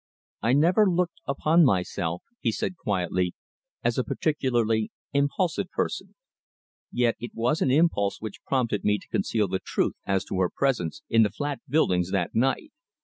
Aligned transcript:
"I 0.41 0.53
never 0.53 0.87
looked 0.89 1.21
upon 1.27 1.63
myself," 1.63 2.23
he 2.39 2.51
said 2.51 2.75
quietly, 2.75 3.35
"as 3.83 3.99
a 3.99 4.03
particularly 4.03 4.91
impulsive 5.13 5.69
person. 5.69 6.15
Yet 6.91 7.17
it 7.19 7.35
was 7.35 7.61
an 7.61 7.69
impulse 7.69 8.19
which 8.19 8.41
prompted 8.43 8.83
me 8.83 8.97
to 8.97 9.07
conceal 9.09 9.47
the 9.47 9.61
truth 9.63 9.93
as 10.03 10.25
to 10.25 10.39
her 10.39 10.49
presence 10.49 11.03
in 11.07 11.21
the 11.21 11.29
flat 11.29 11.61
buildings 11.69 12.09
that 12.09 12.33
night. 12.33 12.71